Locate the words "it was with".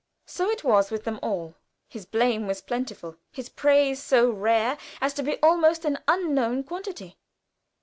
0.49-1.03